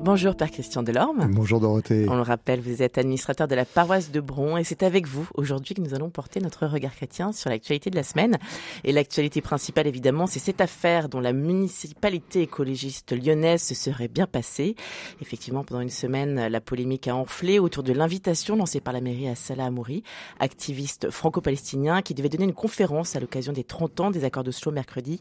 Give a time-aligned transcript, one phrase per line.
[0.00, 1.28] Bonjour Père Christian Delorme.
[1.32, 2.06] Bonjour Dorothée.
[2.08, 5.28] On le rappelle, vous êtes administrateur de la paroisse de Bron et c'est avec vous
[5.34, 8.38] aujourd'hui que nous allons porter notre regard chrétien sur l'actualité de la semaine.
[8.84, 14.28] Et l'actualité principale évidemment, c'est cette affaire dont la municipalité écologiste lyonnaise se serait bien
[14.28, 14.76] passée.
[15.20, 19.28] Effectivement, pendant une semaine, la polémique a enflé autour de l'invitation lancée par la mairie
[19.28, 20.04] à Salah Amouri,
[20.38, 24.70] activiste franco-palestinien qui devait donner une conférence à l'occasion des 30 ans des accords d'Oslo
[24.70, 25.20] mercredi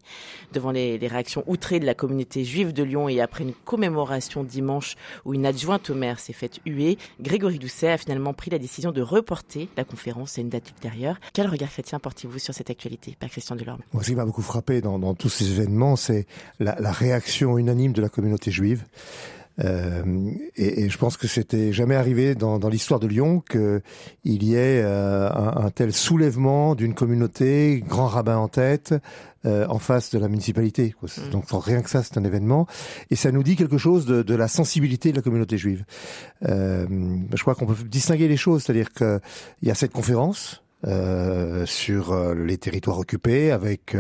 [0.54, 4.44] devant les, les réactions outrées de la communauté juive de Lyon et après une commémoration
[4.44, 4.67] dimanche
[5.26, 8.92] où une adjointe au maire s'est faite huer, Grégory Doucet a finalement pris la décision
[8.92, 11.20] de reporter la conférence à une date ultérieure.
[11.34, 13.82] Quel regard chrétien portez-vous sur cette actualité, Père Christian Delorme?
[13.94, 16.28] Moi, ce qui m'a beaucoup frappé dans, tous ces événements, c'est
[16.60, 18.84] la réaction unanime de la communauté juive.
[19.64, 20.04] Euh,
[20.56, 23.82] et, et, je pense que c'était jamais arrivé dans, dans l'histoire de Lyon qu'il
[24.44, 28.94] y ait euh, un, un, tel soulèvement d'une communauté, grand rabbin en tête,
[29.46, 30.94] euh, en face de la municipalité.
[31.00, 31.10] Quoi.
[31.10, 31.30] Mmh.
[31.32, 32.68] Donc rien que ça, c'est un événement.
[33.10, 35.86] Et ça nous dit quelque chose de, de la sensibilité de la communauté juive.
[36.44, 39.20] Je crois qu'on peut distinguer les choses, c'est-à-dire qu'il
[39.64, 40.64] y a cette conférence.
[40.86, 43.98] Euh, sur les territoires occupés avec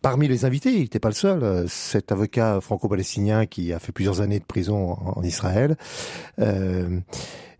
[0.00, 3.90] Parmi les invités, il n'était pas le seul, euh, cet avocat franco-palestinien qui a fait
[3.90, 5.76] plusieurs années de prison en, Israël.
[6.38, 7.00] Euh,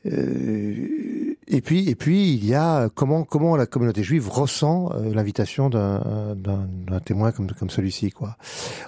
[0.06, 1.17] euh,
[1.50, 5.70] et puis, et puis, il y a comment comment la communauté juive ressent euh, l'invitation
[5.70, 8.36] d'un, d'un, témoin comme comme celui-ci, quoi.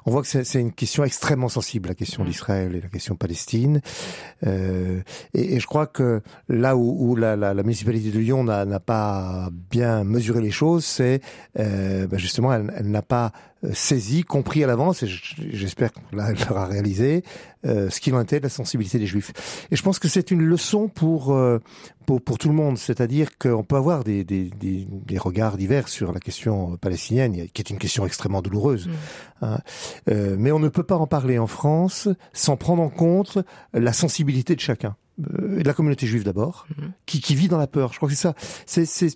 [0.05, 3.81] On voit que c'est, une question extrêmement sensible, la question d'Israël et la question Palestine.
[4.47, 5.01] Euh,
[5.33, 8.67] et, et, je crois que là où, où la, la, la, municipalité de Lyon n'a,
[8.67, 11.23] n'a pas bien mesuré les choses, c'est
[11.59, 16.19] euh, ben justement, elle, elle n'a pas euh, saisi, compris à l'avance, et j'espère qu'elle
[16.49, 17.23] l'aura réalisé,
[17.67, 19.67] euh, ce qu'il en était de la sensibilité des Juifs.
[19.71, 21.59] Et je pense que c'est une leçon pour, euh,
[22.07, 25.89] pour, pour tout le monde, c'est-à-dire qu'on peut avoir des, des, des, des, regards divers
[25.89, 28.93] sur la question palestinienne, qui est une question extrêmement douloureuse, mmh.
[29.43, 29.59] hein,
[30.09, 33.39] euh, mais on ne peut pas en parler en France sans prendre en compte
[33.75, 34.97] la sensibilité de chacun.
[35.21, 36.91] Euh, la communauté juive d'abord, -hmm.
[37.07, 37.93] qui, qui vit dans la peur.
[37.93, 38.35] Je crois que c'est ça.
[38.67, 39.15] C'est, c'est...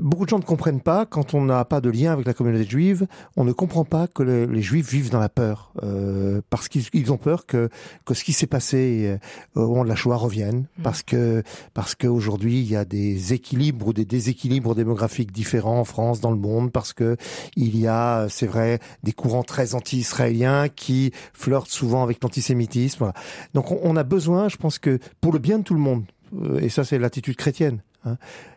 [0.00, 2.68] Beaucoup de gens ne comprennent pas, quand on n'a pas de lien avec la communauté
[2.68, 3.06] juive,
[3.36, 6.84] on ne comprend pas que le, les juifs vivent dans la peur, euh, parce qu'ils
[6.92, 7.68] ils ont peur que,
[8.04, 9.18] que ce qui s'est passé
[9.56, 10.82] euh, au moment de la Shoah revienne, -hmm.
[10.82, 11.42] parce que
[11.74, 16.30] parce qu'aujourd'hui il y a des équilibres ou des déséquilibres démographiques différents en France, dans
[16.30, 17.16] le monde, parce que
[17.56, 22.98] il y a, c'est vrai, des courants très anti-israéliens qui flirtent souvent avec l'antisémitisme.
[23.04, 23.14] Voilà.
[23.54, 26.04] Donc on, on a besoin, je pense que pour le de tout le monde,
[26.42, 28.16] euh, et ça c'est l'attitude chrétienne, hein,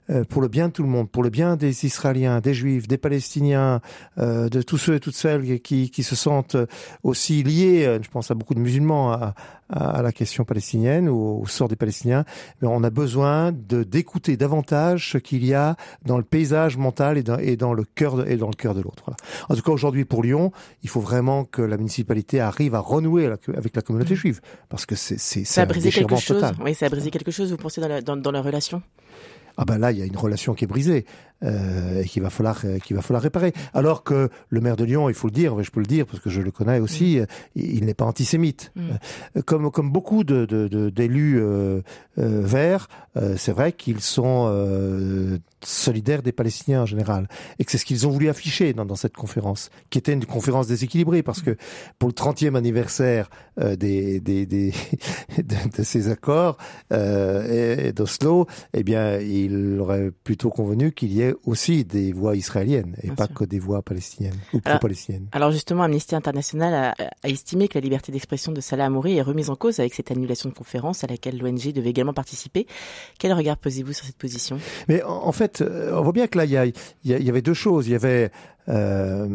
[0.10, 2.88] euh, pour le bien de tout le monde, pour le bien des Israéliens, des Juifs,
[2.88, 3.82] des Palestiniens,
[4.18, 6.58] euh, de tous ceux et toutes celles qui, qui se sentent
[7.04, 9.36] aussi liés, euh, je pense à beaucoup de musulmans, à,
[9.70, 12.26] à la question palestinienne ou au sort des Palestiniens,
[12.62, 17.18] mais on a besoin de d'écouter davantage ce qu'il y a dans le paysage mental
[17.20, 19.04] et dans, et dans le cœur de, et dans le cœur de l'autre.
[19.06, 19.18] Voilà.
[19.50, 20.52] En tout cas, aujourd'hui pour Lyon,
[20.82, 24.18] il faut vraiment que la municipalité arrive à renouer avec la communauté mmh.
[24.18, 26.40] juive, parce que c'est c'est ça a brisé quelque chose.
[26.40, 26.56] Total.
[26.64, 27.52] Oui, ça a brisé quelque chose.
[27.52, 28.82] Vous pensez dans la, dans, dans la relation?
[29.58, 31.06] Ah ben là, il y a une relation qui est brisée
[31.44, 33.54] euh, et qu'il va falloir euh, qu'il va falloir réparer.
[33.74, 36.20] Alors que le maire de Lyon, il faut le dire, je peux le dire parce
[36.20, 37.22] que je le connais aussi, mm.
[37.22, 38.72] Euh, il, n'est pas antisémite.
[38.76, 39.42] Mm.
[39.46, 40.46] Comme comme beaucoup de
[40.90, 41.82] d'élus de, euh,
[42.18, 44.50] euh, verts, euh, c'est vrai qu'ils sont
[45.62, 47.28] solidaires des Palestiniens en général
[47.58, 50.26] et que c'est ce qu'ils ont voulu afficher dans, dans cette conférence, qui était une
[50.26, 51.58] conférence déséquilibrée parce que
[51.98, 54.74] pour le 30e anniversaire des, des, des
[55.38, 56.58] de, de, ces accords
[56.90, 59.39] d'Oslo, eh bien, il
[59.80, 63.36] aurait plutôt convenu qu'il y ait aussi des voix israéliennes et Bien pas sûr.
[63.36, 65.28] que des voix palestiniennes ou pro-palestiniennes.
[65.32, 69.22] Alors justement, Amnesty International a, a, estimé que la liberté d'expression de Salah Amouri est
[69.22, 72.68] remise en cause avec cette annulation de conférence à laquelle l'ONG devait également participer.
[73.20, 74.60] Quel regard posez-vous sur cette position?
[74.88, 76.74] Mais en, en, fait, on voit bien que là, il y, a, il
[77.04, 77.88] y avait deux choses.
[77.88, 78.32] Il y avait
[78.70, 79.28] euh,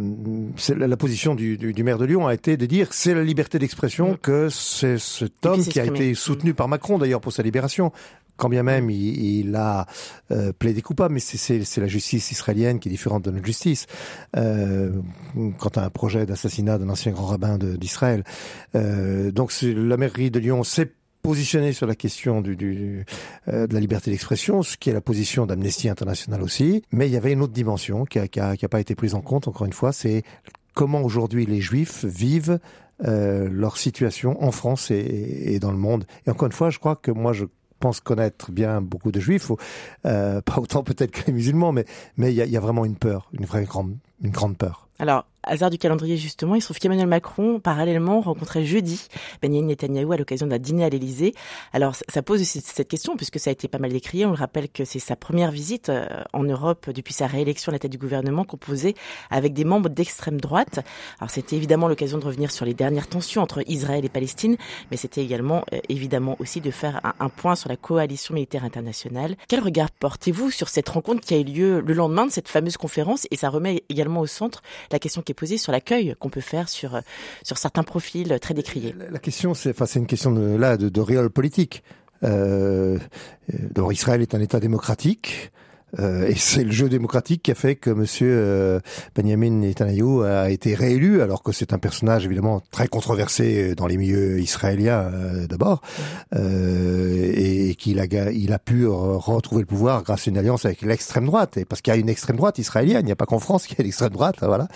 [0.77, 3.59] la position du, du, du, maire de Lyon a été de dire c'est la liberté
[3.59, 4.19] d'expression mmh.
[4.19, 6.55] que c'est cet homme qui a été soutenu mmh.
[6.55, 7.91] par Macron d'ailleurs pour sa libération
[8.37, 9.87] quand bien même il, il a
[10.31, 13.87] euh, plaidé coupable, mais c'est la justice israélienne qui est différente de notre justice.
[14.37, 14.93] Euh,
[15.59, 18.25] quant à un projet d'assassinat d'un ancien grand rabbin d'Israël.
[18.75, 20.93] Euh, donc la mairie de Lyon s'est
[21.23, 23.07] positionnée sur la question du, du
[23.49, 26.83] euh, de la liberté d'expression, ce qui est la position d'Amnesty International aussi.
[26.93, 28.95] Mais il y avait une autre dimension qui n'a qui a, qui a pas été
[28.95, 30.23] prise en compte, encore une fois, c'est
[30.75, 32.59] comment aujourd'hui les juifs vivent
[33.05, 36.05] euh, leur situation en France et, et dans le monde.
[36.27, 37.47] Et encore une fois, je crois que moi, je
[37.85, 39.53] pense connaître bien beaucoup de juifs,
[40.07, 41.85] euh, pas autant peut-être que les musulmans, mais
[42.17, 44.89] mais il y a, y a, vraiment une peur, une vraie grande, une grande peur.
[44.99, 49.09] Alors, hasard du calendrier justement, il se trouve qu'Emmanuel Macron, parallèlement, rencontrait jeudi
[49.43, 51.35] Benjamin Netanyahu à l'occasion d'un dîner à l'Élysée.
[51.73, 54.27] Alors ça pose cette question, puisque ça a été pas mal décrié.
[54.27, 57.75] On le rappelle que c'est sa première visite euh, en Europe depuis sa réélection à
[57.75, 58.95] la tête du gouvernement, composé
[59.31, 60.81] avec des membres d'extrême droite.
[61.21, 64.57] Alors c'était évidemment l'occasion de revenir sur les dernières tensions entre Israël et Palestine,
[64.91, 68.65] mais c'était également euh, évidemment aussi de faire un, un point sur la coalition militaire
[68.65, 69.37] internationale.
[69.49, 72.77] Quel regard portez-vous sur cette rencontre qui a eu lieu le lendemain de cette fameuse
[72.77, 73.27] conférence?
[73.31, 76.41] Et ça remet également au centre la question qui est posée sur l'accueil qu'on peut
[76.41, 77.01] faire sur
[77.43, 78.95] sur certains profils très décriés.
[79.11, 81.83] La question, c'est enfin une question de là de, de réel politique.
[82.23, 82.99] Euh,
[83.49, 85.51] d'abord, Israël est un État démocratique.
[85.99, 88.81] Euh, et c'est le jeu démocratique qui a fait que Monsieur euh,
[89.15, 93.97] Benjamin Netanyahu a été réélu, alors que c'est un personnage évidemment très controversé dans les
[93.97, 95.83] milieux israéliens euh, d'abord,
[96.35, 100.83] euh, et, qu'il a il a pu retrouver le pouvoir grâce à une alliance avec
[100.83, 103.27] l'extrême droite, et parce qu'il y a une extrême droite israélienne, il n'y a pas
[103.27, 104.69] qu'en France qu'il y a l'extrême droite, voilà.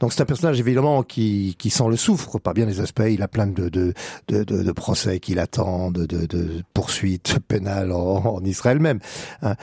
[0.00, 3.22] donc c'est un personnage évidemment qui qui sent le souffre, par bien des aspects, il
[3.22, 3.92] a plein de de
[4.28, 9.00] de, de, procès qu'il attend, de, de, de poursuites pénales en, en Israël même.
[9.42, 9.54] Hein.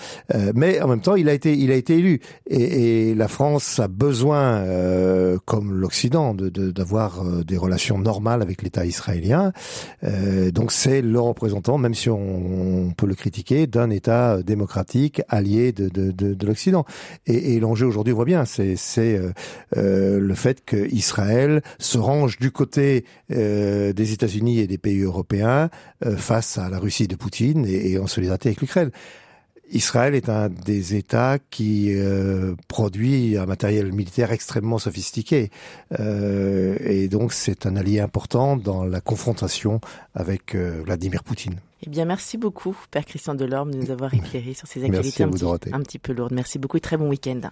[0.47, 2.19] Euh, mais en même temps, il a été, il a été élu.
[2.49, 8.41] Et, et la France a besoin, euh, comme l'Occident, d'avoir de, euh, des relations normales
[8.41, 9.51] avec l'État israélien.
[10.03, 15.21] Euh, donc c'est le représentant, même si on, on peut le critiquer, d'un État démocratique
[15.29, 16.85] allié de, de l'Occident.
[17.25, 18.75] Et, et l'enjeu aujourd'hui, on voit bien, c'est
[19.75, 25.69] euh, le fait qu'Israël se range du côté des États-Unis et des pays européens
[26.17, 28.91] face à la Russie de Poutine et, et en solidarité avec l'Ukraine.
[29.71, 35.51] Israël est un des États qui euh, produit un matériel militaire extrêmement sophistiqué.
[35.99, 39.81] Euh, et donc c'est un allié important dans la confrontation
[40.15, 41.55] avec euh, Vladimir Poutine.
[41.85, 45.29] Eh bien, merci beaucoup, Père Christian Delorme, de nous avoir éclairé sur ces actualités un,
[45.29, 46.33] petit, un petit peu lourdes.
[46.33, 47.51] Merci beaucoup et très bon week-end.